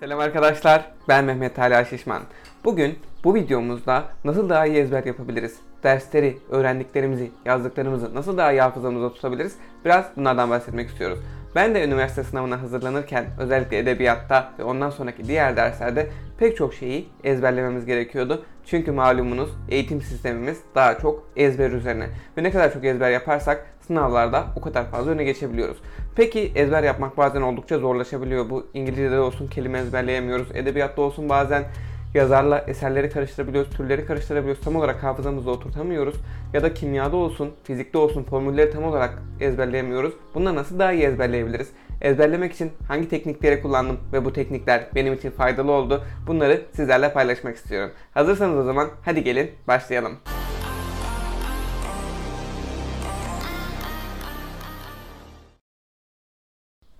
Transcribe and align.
Selam 0.00 0.18
arkadaşlar, 0.18 0.90
ben 1.08 1.24
Mehmet 1.24 1.58
Hala 1.58 1.84
Şişman. 1.84 2.22
Bugün 2.64 2.98
bu 3.24 3.34
videomuzda 3.34 4.04
nasıl 4.24 4.48
daha 4.48 4.66
iyi 4.66 4.76
ezber 4.76 5.04
yapabiliriz? 5.04 5.56
Dersleri, 5.82 6.38
öğrendiklerimizi, 6.50 7.30
yazdıklarımızı 7.44 8.14
nasıl 8.14 8.36
daha 8.36 8.52
iyi 8.52 8.60
hafızamızda 8.60 9.14
tutabiliriz? 9.14 9.56
Biraz 9.84 10.06
bunlardan 10.16 10.50
bahsetmek 10.50 10.88
istiyoruz. 10.88 11.18
Ben 11.54 11.74
de 11.74 11.84
üniversite 11.84 12.24
sınavına 12.24 12.62
hazırlanırken 12.62 13.24
özellikle 13.38 13.78
edebiyatta 13.78 14.52
ve 14.58 14.64
ondan 14.64 14.90
sonraki 14.90 15.24
diğer 15.24 15.56
derslerde 15.56 16.06
pek 16.38 16.56
çok 16.56 16.74
şeyi 16.74 17.08
ezberlememiz 17.24 17.86
gerekiyordu. 17.86 18.44
Çünkü 18.66 18.92
malumunuz 18.92 19.50
eğitim 19.68 20.02
sistemimiz 20.02 20.60
daha 20.74 20.98
çok 20.98 21.28
ezber 21.36 21.70
üzerine. 21.70 22.08
Ve 22.38 22.42
ne 22.42 22.50
kadar 22.50 22.72
çok 22.72 22.84
ezber 22.84 23.10
yaparsak 23.10 23.66
sınavlarda 23.86 24.44
o 24.56 24.60
kadar 24.60 24.90
fazla 24.90 25.10
öne 25.10 25.24
geçebiliyoruz. 25.24 25.76
Peki 26.16 26.52
ezber 26.54 26.82
yapmak 26.82 27.16
bazen 27.16 27.42
oldukça 27.42 27.78
zorlaşabiliyor. 27.78 28.50
Bu 28.50 28.66
İngilizce'de 28.74 29.20
olsun 29.20 29.46
kelime 29.46 29.78
ezberleyemiyoruz. 29.78 30.48
Edebiyatta 30.54 31.02
olsun 31.02 31.28
bazen 31.28 31.64
yazarla 32.14 32.64
eserleri 32.66 33.10
karıştırabiliyoruz, 33.10 33.76
türleri 33.76 34.06
karıştırabiliyoruz. 34.06 34.64
Tam 34.64 34.76
olarak 34.76 35.02
hafızamızda 35.02 35.50
oturtamıyoruz. 35.50 36.16
Ya 36.52 36.62
da 36.62 36.74
kimyada 36.74 37.16
olsun, 37.16 37.50
fizikte 37.64 37.98
olsun 37.98 38.22
formülleri 38.22 38.70
tam 38.70 38.84
olarak 38.84 39.22
ezberleyemiyoruz. 39.40 40.14
Bunları 40.34 40.56
nasıl 40.56 40.78
daha 40.78 40.92
iyi 40.92 41.02
ezberleyebiliriz? 41.02 41.68
Ezberlemek 42.00 42.52
için 42.52 42.72
hangi 42.88 43.08
teknikleri 43.08 43.62
kullandım 43.62 43.98
ve 44.12 44.24
bu 44.24 44.32
teknikler 44.32 44.86
benim 44.94 45.12
için 45.12 45.30
faydalı 45.30 45.72
oldu? 45.72 46.02
Bunları 46.26 46.62
sizlerle 46.72 47.12
paylaşmak 47.12 47.56
istiyorum. 47.56 47.90
Hazırsanız 48.14 48.58
o 48.58 48.64
zaman 48.64 48.88
hadi 49.04 49.24
gelin 49.24 49.50
başlayalım. 49.68 50.12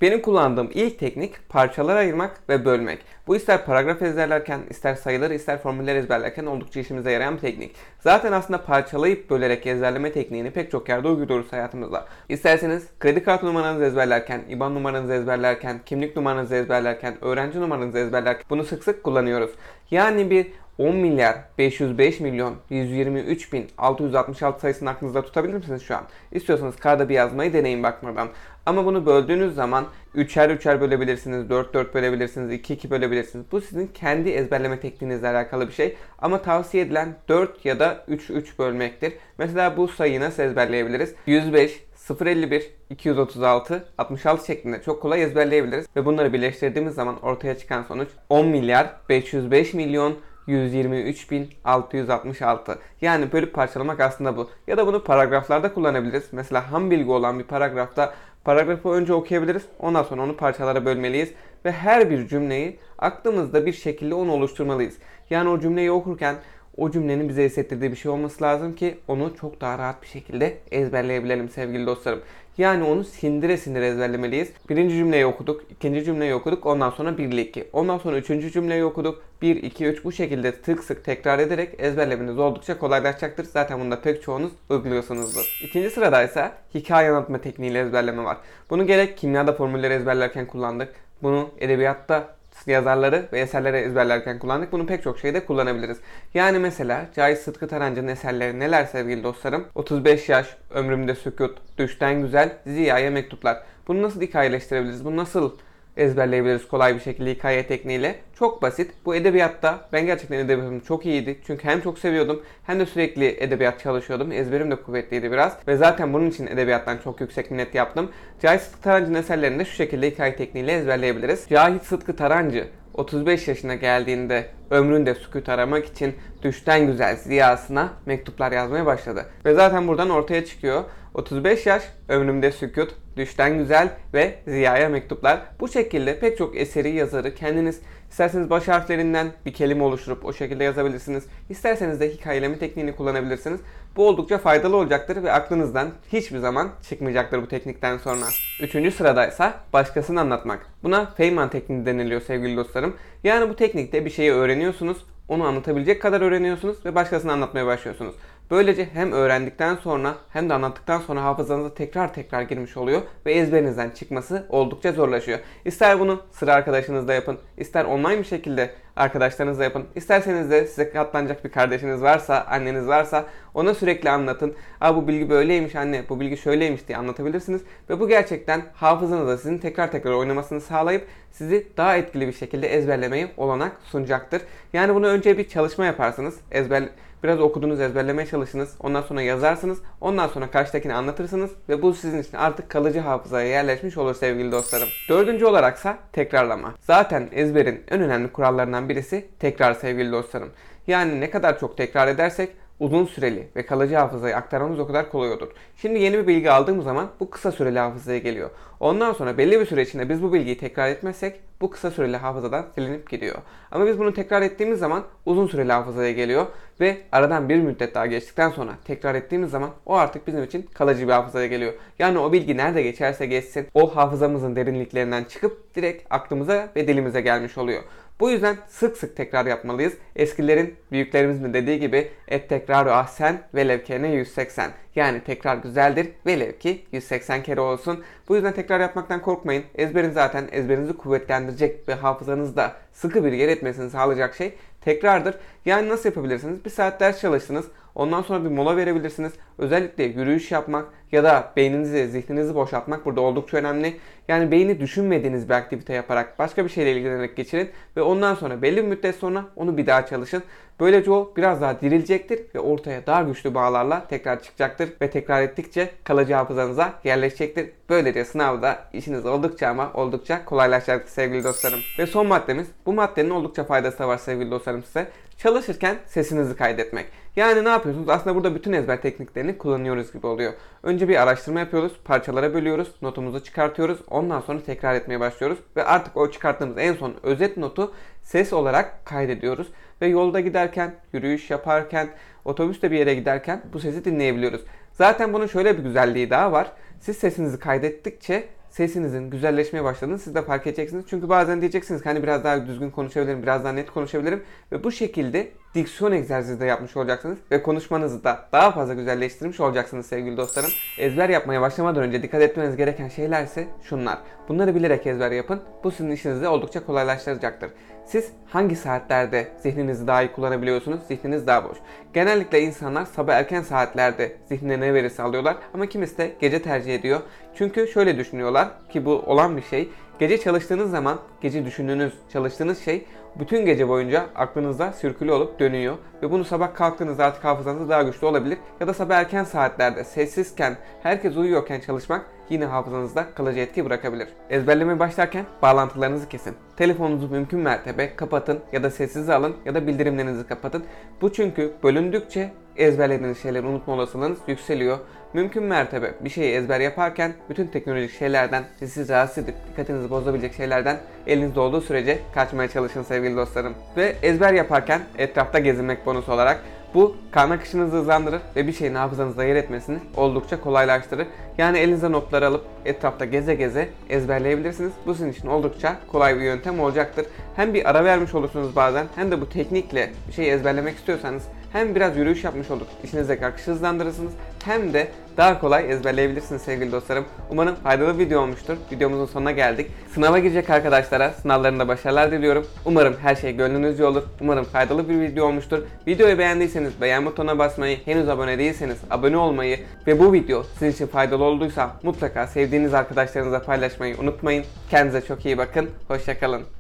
Benim 0.01 0.23
kullandığım 0.23 0.71
ilk 0.75 0.99
teknik 0.99 1.49
parçalara 1.49 1.99
ayırmak 1.99 2.49
ve 2.49 2.65
bölmek. 2.65 2.99
Bu 3.27 3.37
ister 3.37 3.65
paragraf 3.65 4.03
ezberlerken, 4.03 4.61
ister 4.71 4.95
sayıları, 4.95 5.35
ister 5.35 5.59
formüller 5.59 5.97
ezberlerken 5.97 6.47
oldukça 6.47 6.81
işimize 6.81 7.11
yarayan 7.11 7.35
bir 7.35 7.41
teknik. 7.41 7.75
Zaten 8.01 8.33
aslında 8.33 8.63
parçalayıp 8.63 9.31
bölerek 9.31 9.67
ezberleme 9.67 10.13
tekniğini 10.13 10.51
pek 10.51 10.71
çok 10.71 10.89
yerde 10.89 11.09
uyguluyoruz 11.09 11.53
hayatımızda. 11.53 12.07
İsterseniz 12.29 12.87
kredi 13.01 13.23
kartı 13.23 13.47
numaranızı 13.47 13.85
ezberlerken, 13.85 14.41
IBAN 14.49 14.75
numaranızı 14.75 15.15
ezberlerken, 15.15 15.81
kimlik 15.87 16.17
numaranızı 16.17 16.55
ezberlerken, 16.55 17.25
öğrenci 17.25 17.61
numaranızı 17.61 17.99
ezberlerken 17.99 18.45
bunu 18.51 18.65
sık 18.65 18.85
sık 18.85 19.05
kullanıyoruz. 19.05 19.51
Yani 19.91 20.31
bir 20.31 20.47
10 20.79 20.97
milyar 20.97 21.37
505 21.59 22.21
milyon 22.21 22.55
123 22.71 23.53
bin 23.53 23.67
666 23.79 24.61
sayısını 24.61 24.91
aklınızda 24.91 25.23
tutabilir 25.23 25.55
misiniz 25.55 25.83
şu 25.83 25.97
an? 25.97 26.03
İstiyorsanız 26.33 26.77
kağıda 26.77 27.09
bir 27.09 27.15
yazmayı 27.15 27.53
deneyin 27.53 27.83
bakmadan. 27.83 28.29
Ama 28.67 28.87
bunu 28.87 29.07
böldüğünüz 29.07 29.55
zaman 29.55 29.87
3'er 30.15 30.57
3'er 30.57 30.81
bölebilirsiniz, 30.81 31.51
4 31.51 31.75
4 31.75 31.95
bölebilirsiniz, 31.95 32.53
2 32.53 32.75
2 32.75 32.91
bölebilirsiniz. 32.91 33.47
Bu 33.53 33.61
sizin 33.61 33.87
kendi 33.87 34.31
ezberleme 34.31 34.81
tekniğinizle 34.81 35.29
alakalı 35.29 35.69
bir 35.69 35.73
şey. 35.73 35.97
Ama 36.19 36.43
tavsiye 36.43 36.85
edilen 36.85 37.15
4 37.29 37.65
ya 37.65 37.79
da 37.79 38.05
3 38.09 38.31
3 38.31 38.59
bölmektir. 38.59 39.13
Mesela 39.39 39.77
bu 39.77 39.89
sayıyı 39.89 40.21
nasıl 40.21 40.43
ezberleyebiliriz? 40.43 41.15
105, 41.27 41.85
051, 42.21 42.71
236, 42.91 43.85
66 43.99 44.47
şeklinde 44.47 44.83
çok 44.83 45.03
kolay 45.03 45.23
ezberleyebiliriz. 45.23 45.87
Ve 45.97 46.05
bunları 46.05 46.33
birleştirdiğimiz 46.33 46.95
zaman 46.95 47.21
ortaya 47.23 47.59
çıkan 47.59 47.83
sonuç 47.83 48.09
10 48.29 48.47
milyar 48.47 48.91
505 49.09 49.75
milyon 49.75 50.17
123.666. 50.49 52.79
Yani 53.01 53.33
bölüp 53.33 53.55
parçalamak 53.55 54.01
aslında 54.01 54.37
bu. 54.37 54.51
Ya 54.67 54.77
da 54.77 54.87
bunu 54.87 55.05
paragraflarda 55.05 55.75
kullanabiliriz. 55.75 56.25
Mesela 56.33 56.73
ham 56.73 56.91
bilgi 56.91 57.11
olan 57.11 57.39
bir 57.39 57.45
paragrafta 57.45 58.15
paragrafı 58.47 58.89
önce 58.89 59.15
okuyabiliriz. 59.15 59.63
Ondan 59.79 60.03
sonra 60.03 60.23
onu 60.23 60.37
parçalara 60.37 60.85
bölmeliyiz. 60.85 61.33
Ve 61.65 61.73
her 61.73 62.11
bir 62.11 62.29
cümleyi 62.29 62.79
aklımızda 62.99 63.67
bir 63.67 63.73
şekilde 63.73 64.15
onu 64.15 64.33
oluşturmalıyız. 64.33 64.95
Yani 65.31 65.49
o 65.49 65.61
cümleyi 65.61 65.91
okurken 65.91 66.37
o 66.77 66.91
cümlenin 66.91 67.29
bize 67.29 67.45
hissettirdiği 67.45 67.91
bir 67.91 67.97
şey 67.97 68.11
olması 68.11 68.45
lazım 68.45 68.75
ki 68.75 68.99
onu 69.09 69.37
çok 69.41 69.61
daha 69.61 69.79
rahat 69.79 70.03
bir 70.03 70.07
şekilde 70.07 70.59
ezberleyebilelim 70.71 71.49
sevgili 71.49 71.87
dostlarım. 71.87 72.21
Yani 72.59 72.85
onu 72.85 73.05
sindire 73.05 73.57
sindire 73.57 73.87
ezberlemeliyiz. 73.87 74.49
Birinci 74.69 74.95
cümleyi 74.95 75.27
okuduk, 75.27 75.63
ikinci 75.71 76.05
cümleyi 76.05 76.35
okuduk, 76.35 76.67
ondan 76.67 76.91
sonra 76.91 77.19
1 77.19 77.25
ile 77.25 77.43
2. 77.43 77.69
Ondan 77.73 77.99
sonra 77.99 78.17
üçüncü 78.17 78.53
cümleyi 78.53 78.85
okuduk, 78.85 79.23
1, 79.43 79.63
2, 79.63 79.87
3 79.87 80.05
bu 80.05 80.13
şekilde 80.13 80.53
tık 80.53 80.85
sık 80.85 81.05
tekrar 81.05 81.39
ederek 81.39 81.75
ezberlemeniz 81.79 82.39
oldukça 82.39 82.79
kolaylaşacaktır. 82.79 83.45
Zaten 83.45 83.81
bunda 83.81 84.01
pek 84.01 84.23
çoğunuz 84.23 84.53
uyguluyorsunuzdur. 84.71 85.61
İkinci 85.65 85.91
sırada 85.91 86.23
ise 86.23 86.51
hikaye 86.75 87.11
anlatma 87.11 87.39
tekniğiyle 87.39 87.81
ezberleme 87.81 88.25
var. 88.25 88.37
Bunu 88.71 88.87
gerek 88.87 89.19
kimyada 89.19 89.53
formülleri 89.53 89.95
ezberlerken 89.95 90.47
kullandık. 90.47 90.95
Bunu 91.23 91.51
edebiyatta 91.59 92.36
yazarları 92.67 93.29
ve 93.33 93.41
eserleri 93.41 93.77
ezberlerken 93.77 94.39
kullandık. 94.39 94.73
Bunu 94.73 94.87
pek 94.87 95.03
çok 95.03 95.19
şeyde 95.19 95.45
kullanabiliriz. 95.45 95.99
Yani 96.35 96.59
mesela 96.59 97.07
Cahit 97.17 97.39
Sıtkı 97.39 97.69
Tarancı'nın 97.69 98.09
eserleri 98.09 98.59
neler 98.59 98.85
sevgili 98.85 99.25
dostlarım? 99.25 99.65
35 99.75 100.29
yaş, 100.29 100.57
ömrümde 100.71 101.15
sükut, 101.15 101.59
düşten 101.79 102.23
güzel, 102.23 102.53
ziyaya 102.67 103.11
mektuplar. 103.11 103.63
Bunu 103.89 104.03
nasıl 104.03 104.21
hikayeleştirebiliriz? 104.21 105.05
Bunu 105.05 105.17
nasıl 105.17 105.53
ezberleyebiliriz 105.97 106.69
kolay 106.69 106.95
bir 106.95 107.01
şekilde 107.01 107.35
hikaye 107.35 107.67
tekniğiyle. 107.67 108.15
Çok 108.39 108.63
basit. 108.63 108.91
Bu 109.05 109.15
edebiyatta 109.15 109.89
ben 109.93 110.07
gerçekten 110.07 110.39
edebiyatım 110.39 110.81
çok 110.81 111.07
iyiydi. 111.07 111.39
Çünkü 111.47 111.65
hem 111.65 111.81
çok 111.81 111.99
seviyordum 111.99 112.43
hem 112.63 112.81
de 112.81 112.87
sürekli 112.87 113.37
edebiyat 113.43 113.81
çalışıyordum. 113.81 114.33
Ezberim 114.33 114.71
de 114.71 114.77
kuvvetliydi 114.77 115.33
biraz. 115.33 115.57
Ve 115.69 115.77
zaten 115.77 116.13
bunun 116.13 116.31
için 116.31 116.47
edebiyattan 116.47 116.99
çok 117.05 117.21
yüksek 117.21 117.51
net 117.51 117.75
yaptım. 117.75 118.11
Cahit 118.43 118.61
Sıtkı 118.61 118.81
Tarancı'nın 118.81 119.19
eserlerini 119.19 119.59
de 119.59 119.65
şu 119.65 119.75
şekilde 119.75 120.11
hikaye 120.11 120.37
tekniğiyle 120.37 120.73
ezberleyebiliriz. 120.73 121.47
Cahit 121.51 121.83
Sıtkı 121.83 122.17
Tarancı 122.17 122.69
35 122.95 123.49
yaşına 123.49 123.75
geldiğinde 123.75 124.47
ömründe 124.71 125.15
sükut 125.15 125.49
aramak 125.49 125.87
için 125.87 126.15
düşten 126.43 126.87
güzel 126.87 127.17
ziyasına 127.17 127.89
mektuplar 128.07 128.53
yazmaya 128.53 128.87
başladı. 128.87 129.27
Ve 129.45 129.55
zaten 129.55 129.89
buradan 129.89 130.11
ortaya 130.11 130.45
çıkıyor. 130.45 130.85
35 131.17 131.67
yaş, 131.67 131.83
ömrümde 132.09 132.53
sükut, 132.53 132.95
düşten 133.17 133.59
güzel 133.59 133.89
ve 134.15 134.35
ziyaya 134.47 134.89
mektuplar. 134.89 135.41
Bu 135.61 135.69
şekilde 135.69 136.19
pek 136.19 136.39
çok 136.39 136.57
eseri 136.57 136.91
yazarı 136.91 137.35
kendiniz 137.35 137.81
isterseniz 138.11 138.51
baş 138.51 138.69
harflerinden 138.69 139.33
bir 139.47 139.53
kelime 139.53 139.85
oluşturup 139.85 140.25
o 140.25 140.33
şekilde 140.33 140.65
yazabilirsiniz. 140.65 141.25
İsterseniz 141.51 142.01
de 142.01 142.11
hikayeleme 142.11 142.59
tekniğini 142.59 142.97
kullanabilirsiniz. 142.97 143.61
Bu 143.97 144.09
oldukça 144.09 144.39
faydalı 144.39 144.77
olacaktır 144.77 145.23
ve 145.23 145.33
aklınızdan 145.33 145.91
hiçbir 146.13 146.39
zaman 146.39 146.69
çıkmayacaktır 146.89 147.43
bu 147.43 147.49
teknikten 147.49 147.99
sonra. 147.99 148.25
Üçüncü 148.63 148.91
sıradaysa 148.91 149.61
başkasını 149.73 150.21
anlatmak. 150.21 150.67
Buna 150.83 151.07
Feynman 151.07 151.51
tekniği 151.51 151.87
deniliyor 151.87 152.21
sevgili 152.21 152.57
dostlarım. 152.57 152.97
Yani 153.25 153.51
bu 153.51 153.57
teknikte 153.57 154.05
bir 154.05 154.11
şeyi 154.11 154.33
öğreniyorsunuz, 154.33 154.99
onu 155.29 155.45
anlatabilecek 155.45 156.03
kadar 156.03 156.21
öğreniyorsunuz 156.21 156.85
ve 156.85 156.95
başkasına 156.95 157.33
anlatmaya 157.33 157.67
başlıyorsunuz. 157.67 158.15
Böylece 158.51 158.89
hem 158.93 159.13
öğrendikten 159.13 159.77
sonra 159.77 160.15
hem 160.33 160.49
de 160.49 160.55
anlattıktan 160.55 161.01
sonra 161.01 161.25
hafızanıza 161.25 161.75
tekrar 161.75 162.15
tekrar 162.15 162.43
girmiş 162.43 162.77
oluyor 162.77 163.03
ve 163.27 163.33
ezberinizden 163.33 163.91
çıkması 163.91 164.47
oldukça 164.49 164.93
zorlaşıyor. 164.93 165.39
İster 165.65 166.01
bunu 166.01 166.23
sıra 166.31 166.55
arkadaşınızla 166.55 167.15
yapın, 167.15 167.39
ister 167.57 167.85
online 167.85 168.19
bir 168.19 168.25
şekilde 168.25 168.71
arkadaşlarınızla 168.97 169.65
yapın. 169.65 169.85
İsterseniz 169.95 170.51
de 170.51 170.67
size 170.67 170.91
katlanacak 170.91 171.45
bir 171.45 171.51
kardeşiniz 171.51 172.03
varsa, 172.03 172.47
anneniz 172.51 172.87
varsa 172.87 173.25
ona 173.55 173.75
sürekli 173.75 174.11
anlatın. 174.11 174.55
Aa 174.81 174.97
bu 174.97 175.09
bilgi 175.09 175.31
böyleymiş 175.31 175.77
anne, 175.77 176.05
bu 176.09 176.21
bilgi 176.21 176.37
şöyleymiş 176.37 176.89
diye 176.89 176.99
anlatabilirsiniz. 176.99 177.63
Ve 177.91 178.01
bu 178.01 178.09
gerçekten 178.09 178.63
hafızanıza 178.75 179.37
sizin 179.37 179.59
tekrar 179.59 179.93
tekrar 179.93 180.13
oynamasını 180.13 180.61
sağlayıp 180.61 181.07
sizi 181.31 181.67
daha 181.77 181.97
etkili 181.97 182.27
bir 182.27 182.33
şekilde 182.33 182.69
ezberlemeyi 182.69 183.29
olanak 183.37 183.73
sunacaktır. 183.85 184.43
Yani 184.73 184.95
bunu 184.95 185.07
önce 185.07 185.39
bir 185.39 185.49
çalışma 185.49 185.85
yaparsınız. 185.85 186.37
Ezber 186.51 186.83
Biraz 187.25 187.41
okudunuz, 187.41 187.81
ezberlemeye 187.81 188.29
çalışınız. 188.29 188.75
Ondan 188.81 189.03
sonra 189.03 189.23
yazarsınız. 189.23 189.79
Ondan 190.01 190.29
sonra 190.29 190.51
karşıdakini 190.51 190.95
anlatırsınız. 190.95 191.51
Ve 191.69 191.83
bu 191.83 191.95
sizin 191.95 192.23
için 192.23 192.37
artık 192.37 192.71
kalıcı 192.71 193.01
hafızaya 193.01 193.49
yerleşmiş 193.49 193.99
olur 193.99 194.15
sevgili 194.15 194.53
dostlarım. 194.53 194.89
Dördüncü 195.09 195.45
olaraksa 195.45 195.99
tekrarlama. 196.13 196.75
Zaten 196.81 197.29
ezberin 197.33 197.83
en 197.91 198.01
önemli 198.01 198.33
kurallarından 198.33 198.89
birisi 198.89 199.29
tekrar 199.39 199.75
sevgili 199.75 200.13
dostlarım. 200.13 200.49
Yani 200.87 201.21
ne 201.21 201.31
kadar 201.31 201.59
çok 201.59 201.77
tekrar 201.77 202.09
edersek 202.09 202.51
uzun 202.81 203.05
süreli 203.07 203.49
ve 203.57 203.67
kalıcı 203.67 203.97
hafızayı 203.97 204.37
aktarmamız 204.37 204.79
o 204.79 204.87
kadar 204.87 205.11
kolay 205.11 205.33
olur. 205.33 205.49
Şimdi 205.77 205.99
yeni 205.99 206.19
bir 206.19 206.27
bilgi 206.27 206.51
aldığımız 206.51 206.85
zaman 206.85 207.09
bu 207.21 207.31
kısa 207.31 207.53
süreli 207.53 207.79
hafızaya 207.79 208.19
geliyor. 208.19 208.51
Ondan 208.81 209.13
sonra 209.13 209.39
belli 209.39 209.61
bir 209.61 209.67
süre 209.67 209.83
içinde 209.83 210.09
biz 210.09 210.23
bu 210.23 210.33
bilgiyi 210.33 210.59
tekrar 210.59 210.89
etmezsek 210.89 211.41
bu 211.61 211.71
kısa 211.71 211.91
süreli 211.91 212.17
hafızadan 212.17 212.67
silinip 212.75 213.11
gidiyor. 213.11 213.37
Ama 213.71 213.87
biz 213.87 213.99
bunu 213.99 214.15
tekrar 214.15 214.43
ettiğimiz 214.43 214.79
zaman 214.79 215.05
uzun 215.27 215.47
süreli 215.47 215.73
hafızaya 215.73 216.13
geliyor 216.13 216.47
ve 216.81 216.97
aradan 217.13 217.49
bir 217.49 217.57
müddet 217.57 217.95
daha 217.95 218.07
geçtikten 218.07 218.51
sonra 218.51 218.73
tekrar 218.85 219.15
ettiğimiz 219.15 219.51
zaman 219.51 219.71
o 219.87 219.95
artık 219.95 220.27
bizim 220.27 220.45
için 220.45 220.63
kalıcı 220.75 221.07
bir 221.07 221.13
hafızaya 221.13 221.47
geliyor. 221.47 221.73
Yani 221.99 222.19
o 222.19 222.33
bilgi 222.33 222.57
nerede 222.57 222.83
geçerse 222.83 223.27
geçsin 223.27 223.67
o 223.75 223.97
hafızamızın 223.97 224.57
derinliklerinden 224.57 225.25
çıkıp 225.25 225.75
direkt 225.75 226.07
aklımıza 226.11 226.69
ve 226.77 226.89
dilimize 226.89 227.21
gelmiş 227.21 227.59
oluyor. 227.59 227.83
Bu 228.21 228.31
yüzden 228.31 228.57
sık 228.69 228.97
sık 228.97 229.17
tekrar 229.17 229.47
yapmalıyız. 229.47 229.93
Eskilerin, 230.17 230.75
büyüklerimizin 230.93 231.55
dediği 231.55 231.81
gibi 231.81 232.11
et 232.29 232.49
tekraru 232.49 232.91
ahsen 232.91 233.43
velev 233.55 233.85
kene 233.85 234.13
180. 234.13 234.71
Yani 234.97 235.21
tekrar 235.21 235.57
güzeldir 235.57 236.09
velev 236.27 236.53
ki 236.53 236.85
180 236.93 237.43
kere 237.43 237.61
olsun. 237.61 238.05
Bu 238.29 238.35
yüzden 238.35 238.53
tekrar 238.53 238.81
yapmaktan 238.81 239.23
korkmayın. 239.23 239.65
Ezberin 239.75 240.11
zaten 240.11 240.49
ezberinizi 240.53 240.93
kuvvetlendirir 240.93 241.47
güçlendirecek 241.47 241.89
ve 241.89 241.95
hafızanızda 241.95 242.73
sıkı 242.93 243.25
bir 243.25 243.33
yer 243.33 243.49
etmesini 243.49 243.91
sağlayacak 243.91 244.35
şey 244.35 244.55
tekrardır. 244.81 245.35
Yani 245.65 245.89
nasıl 245.89 246.09
yapabilirsiniz? 246.09 246.65
Bir 246.65 246.71
saat 246.71 247.01
ders 247.01 247.21
çalıştınız. 247.21 247.67
Ondan 247.97 248.23
sonra 248.23 248.45
bir 248.45 248.49
mola 248.49 248.77
verebilirsiniz. 248.77 249.33
Özellikle 249.59 250.05
yürüyüş 250.05 250.51
yapmak 250.51 250.85
ya 251.13 251.25
da 251.25 251.53
beyninizi, 251.57 252.09
zihninizi 252.09 252.55
boşaltmak 252.55 253.05
burada 253.05 253.21
oldukça 253.21 253.57
önemli. 253.57 253.97
Yani 254.29 254.51
beyni 254.51 254.81
düşünmediğiniz 254.81 255.49
bir 255.49 255.55
aktivite 255.55 255.93
yaparak 255.93 256.39
başka 256.39 256.65
bir 256.65 256.71
şeyle 256.71 256.93
ilgilenerek 256.93 257.37
geçirin 257.37 257.71
ve 257.97 258.03
ondan 258.03 258.35
sonra 258.35 258.63
belli 258.63 258.77
bir 258.77 258.89
müddet 258.89 259.17
sonra 259.17 259.45
onu 259.57 259.77
bir 259.77 259.87
daha 259.87 260.07
çalışın. 260.07 260.43
Böylece 260.81 261.11
o 261.11 261.33
biraz 261.37 261.61
daha 261.61 261.81
dirilecektir 261.81 262.41
ve 262.55 262.61
ortaya 262.61 263.07
daha 263.07 263.23
güçlü 263.23 263.55
bağlarla 263.55 264.07
tekrar 264.09 264.43
çıkacaktır 264.43 264.89
ve 265.03 265.11
tekrar 265.11 265.43
ettikçe 265.43 265.91
kalıcı 266.05 266.35
hafızanıza 266.35 266.93
yerleşecektir. 267.05 267.71
Böylece 267.89 268.25
sınavda 268.25 268.79
işiniz 268.93 269.27
oldukça 269.27 269.69
ama 269.69 269.91
oldukça 269.95 270.45
kolaylaşacaktır 270.45 271.13
sevgili 271.13 271.45
dostlarım. 271.45 271.81
Ve 271.99 272.07
son 272.07 272.27
maddemiz, 272.27 272.67
bu 272.87 272.93
maddenin 272.93 273.31
oldukça 273.31 273.65
faydası 273.65 273.99
da 273.99 274.09
var 274.09 274.19
sevgili 274.19 274.51
dostlarım 274.51 274.83
size. 274.83 275.09
Çalışırken 275.39 275.97
sesinizi 276.07 276.57
kaydetmek. 276.57 277.07
Yani 277.37 277.65
ne 277.65 277.69
yapıyorsunuz? 277.69 278.09
Aslında 278.09 278.37
burada 278.37 278.55
bütün 278.55 278.73
ezber 278.73 279.03
tekniklerini 279.03 279.59
kullanıyoruz 279.59 280.13
gibi 280.13 280.27
oluyor. 280.27 280.53
Önce 280.83 281.09
bir 281.09 281.23
araştırma 281.23 281.61
yapıyoruz, 281.61 281.93
parçalara 282.05 282.55
bölüyoruz, 282.55 282.89
notumuzu 283.03 283.45
çıkartıyoruz, 283.45 283.99
ondan 284.11 284.41
sonra 284.41 284.61
tekrar 284.63 284.95
etmeye 284.95 285.21
başlıyoruz 285.21 285.59
ve 285.77 285.85
artık 285.85 286.17
o 286.17 286.31
çıkarttığımız 286.31 286.79
en 286.79 286.95
son 286.95 287.15
özet 287.23 287.57
notu 287.57 287.93
ses 288.23 288.53
olarak 288.53 289.07
kaydediyoruz 289.07 289.67
ve 290.03 290.07
yolda 290.07 290.41
giderken, 290.41 290.95
yürüyüş 291.13 291.51
yaparken, 291.51 292.09
otobüste 292.45 292.91
bir 292.91 292.99
yere 292.99 293.15
giderken 293.15 293.63
bu 293.73 293.81
sesi 293.81 294.05
dinleyebiliyoruz. 294.05 294.61
Zaten 294.93 295.33
bunun 295.33 295.47
şöyle 295.47 295.79
bir 295.79 295.83
güzelliği 295.83 296.31
daha 296.31 296.53
var. 296.53 296.73
Siz 297.01 297.17
sesinizi 297.17 297.59
kaydettikçe 297.59 298.49
sesinizin 298.77 299.31
güzelleşmeye 299.31 299.85
başladığını 299.85 300.19
siz 300.19 300.35
de 300.35 300.43
fark 300.43 300.67
edeceksiniz. 300.67 301.05
Çünkü 301.09 301.29
bazen 301.29 301.61
diyeceksiniz 301.61 302.03
ki 302.03 302.09
hani 302.09 302.23
biraz 302.23 302.45
daha 302.45 302.67
düzgün 302.67 302.91
konuşabilirim, 302.91 303.43
biraz 303.43 303.65
daha 303.65 303.73
net 303.73 303.91
konuşabilirim. 303.91 304.43
Ve 304.73 304.85
bu 304.85 304.93
şekilde 304.93 305.53
diksiyon 305.75 306.13
egzersizi 306.13 306.61
de 306.61 306.65
yapmış 306.65 306.97
olacaksınız. 306.97 307.39
Ve 307.51 307.63
konuşmanızı 307.63 308.25
da 308.25 308.49
daha 308.53 308.71
fazla 308.71 308.95
güzelleştirmiş 308.95 309.61
olacaksınız 309.61 310.07
sevgili 310.07 310.37
dostlarım. 310.37 310.71
Ezber 310.99 311.29
yapmaya 311.29 311.61
başlamadan 311.61 312.03
önce 312.03 312.23
dikkat 312.23 312.43
etmeniz 312.43 312.77
gereken 312.77 313.09
şeyler 313.09 313.45
ise 313.45 313.69
şunlar. 313.83 314.19
Bunları 314.49 314.75
bilerek 314.75 315.07
ezber 315.07 315.31
yapın. 315.31 315.61
Bu 315.85 315.91
sizin 315.91 316.11
işinizi 316.11 316.49
oldukça 316.49 316.87
kolaylaştıracaktır. 316.87 317.71
Siz 318.07 318.33
hangi 318.49 318.77
saatlerde 318.77 319.49
zihninizi 319.63 320.07
daha 320.07 320.23
iyi 320.23 320.33
kullanabiliyorsunuz? 320.33 321.01
Zihniniz 321.09 321.47
daha 321.47 321.65
boş. 321.65 321.77
Genellikle 322.15 322.61
insanlar 322.61 323.05
sabah 323.05 323.35
erken 323.35 323.63
saatlerde 323.63 324.37
zihnine 324.49 324.81
ne 324.81 324.95
verirse 324.95 325.23
alıyorlar 325.23 325.57
ama 325.75 325.87
kimisi 325.87 326.19
de 326.19 326.33
gece 326.41 326.63
tercih 326.63 326.95
ediyor. 326.95 327.21
Çünkü 327.55 327.89
şöyle 327.89 328.19
düşünüyorlar 328.19 328.69
ki 328.89 329.05
bu 329.05 329.11
olan 329.11 329.57
bir 329.57 329.63
şey. 329.63 329.89
Gece 330.19 330.39
çalıştığınız 330.39 330.91
zaman 330.91 331.19
gece 331.41 331.65
düşündüğünüz, 331.65 332.15
çalıştığınız 332.33 332.85
şey 332.85 333.05
bütün 333.39 333.67
gece 333.67 333.89
boyunca 333.89 334.27
aklınızda 334.35 334.93
sirkülü 334.93 335.33
olup 335.33 335.61
dönüyor 335.61 335.97
ve 336.23 336.31
bunu 336.31 336.45
sabah 336.45 336.75
kalktığınızda 336.75 337.25
artık 337.25 337.45
hafızanızda 337.45 337.89
daha 337.89 338.03
güçlü 338.03 338.27
olabilir 338.27 338.59
ya 338.81 338.87
da 338.87 338.95
sabah 338.95 339.15
erken 339.17 339.45
saatlerde 339.45 340.05
sessizken 340.05 340.77
herkes 341.03 341.37
uyuyorken 341.37 341.81
çalışmak 341.81 342.27
yine 342.51 342.65
hafızanızda 342.65 343.27
kalıcı 343.35 343.61
etki 343.61 343.85
bırakabilir. 343.85 344.29
Ezberlemeye 344.51 344.99
başlarken 344.99 345.45
bağlantılarınızı 345.63 346.29
kesin. 346.29 346.55
Telefonunuzu 346.77 347.29
mümkün 347.29 347.61
mertebe 347.61 348.17
kapatın 348.17 348.61
ya 348.73 348.83
da 348.83 348.91
sessize 348.91 349.35
alın 349.35 349.57
ya 349.65 349.75
da 349.75 349.87
bildirimlerinizi 349.87 350.47
kapatın. 350.47 350.85
Bu 351.21 351.33
çünkü 351.33 351.73
bölündükçe 351.83 352.53
ezberlediğiniz 352.77 353.43
şeyleri 353.43 353.67
unutma 353.67 353.95
olasılığınız 353.95 354.39
yükseliyor. 354.47 354.99
Mümkün 355.33 355.63
mertebe 355.63 356.15
bir 356.21 356.31
şeyi 356.31 356.55
ezber 356.55 356.81
yaparken 356.81 357.33
bütün 357.51 357.67
teknolojik 357.67 358.11
şeylerden 358.19 358.65
sizi 358.79 359.13
rahatsız 359.13 359.45
edip 359.45 359.55
dikkatinizi 359.71 360.11
bozabilecek 360.11 360.55
şeylerden 360.55 360.97
elinizde 361.27 361.61
olduğu 361.61 361.81
sürece 361.81 362.19
kaçmaya 362.35 362.69
çalışın 362.69 363.03
sevgili 363.03 363.37
dostlarım. 363.37 363.75
Ve 363.97 364.17
ezber 364.23 364.53
yaparken 364.53 365.01
etrafta 365.19 365.59
gezinmek 365.59 366.07
bonus 366.07 366.29
olarak 366.29 366.61
bu 366.97 367.17
kan 367.31 367.51
akışınızı 367.51 367.97
hızlandırır 367.97 368.41
ve 368.57 368.67
bir 368.67 368.73
şeyin 368.73 368.95
hafızanızda 368.95 369.45
yer 369.45 369.57
etmesini 369.57 369.99
oldukça 370.17 370.61
kolaylaştırır. 370.61 371.27
Yani 371.59 371.79
elinize 371.79 372.13
notları 372.13 372.47
alıp 372.47 372.65
etrafta 372.85 373.25
geze 373.25 373.55
geze 373.55 373.89
ezberleyebilirsiniz. 374.09 374.93
Bu 375.07 375.15
sizin 375.15 375.33
için 375.33 375.49
oldukça 375.49 375.97
kolay 376.13 376.37
bir 376.37 376.45
yöntem 376.45 376.81
olacaktır. 376.81 377.27
Hem 377.57 377.75
bir 377.75 377.91
ara 377.91 378.05
vermiş 378.05 378.35
olursunuz 378.35 378.77
bazen 378.77 379.07
hem 379.17 379.31
de 379.31 379.41
bu 379.41 379.49
teknikle 379.49 380.11
bir 380.29 380.33
şeyi 380.33 380.51
ezberlemek 380.51 380.97
istiyorsanız 380.97 381.43
hem 381.73 381.95
biraz 381.95 382.17
yürüyüş 382.17 382.45
yapmış 382.45 382.71
olduk. 382.71 382.89
İşinizdeki 383.05 383.47
akışı 383.47 383.71
hızlandırırsınız 383.71 384.33
hem 384.65 384.93
de 384.93 385.09
daha 385.37 385.61
kolay 385.61 385.93
ezberleyebilirsiniz 385.93 386.63
sevgili 386.63 386.93
dostlarım. 386.93 387.25
Umarım 387.51 387.75
faydalı 387.75 388.19
bir 388.19 388.27
video 388.27 388.41
olmuştur. 388.41 388.77
Videomuzun 388.93 389.27
sonuna 389.27 389.53
geldik. 389.53 389.91
Sınava 390.15 390.39
girecek 390.39 390.71
arkadaşlara 390.71 391.31
sınavlarında 391.31 391.89
başarılar 391.89 392.33
diliyorum. 392.33 392.67
Umarım 392.85 393.17
her 393.23 393.35
şey 393.35 393.57
gönlünüzce 393.57 394.05
olur. 394.05 394.23
Umarım 394.41 394.65
faydalı 394.65 395.09
bir 395.09 395.21
video 395.21 395.47
olmuştur. 395.47 395.83
Videoyu 396.07 396.39
beğendiyseniz 396.39 397.01
beğen 397.01 397.27
butonuna 397.27 397.59
basmayı, 397.59 397.99
henüz 398.05 398.29
abone 398.29 398.59
değilseniz 398.59 398.99
abone 399.11 399.37
olmayı 399.37 399.79
ve 400.07 400.19
bu 400.19 400.33
video 400.33 400.63
sizin 400.63 400.93
için 400.93 401.07
faydalı 401.07 401.45
olduysa 401.45 401.91
mutlaka 402.03 402.47
sevdiğiniz 402.47 402.95
arkadaşlarınızla 402.95 403.63
paylaşmayı 403.63 404.17
unutmayın. 404.19 404.65
Kendinize 404.91 405.27
çok 405.27 405.47
iyi 405.47 405.59
bakın. 405.59 405.91
Hoşçakalın. 406.09 406.76